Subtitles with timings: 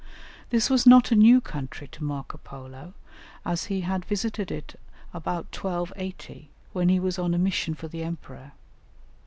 [0.49, 2.95] This was not a new country to Marco Polo,
[3.45, 4.79] as he had visited it
[5.13, 8.53] about 1280, when he was on a mission for the Emperor.